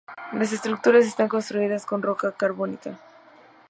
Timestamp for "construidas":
1.27-1.85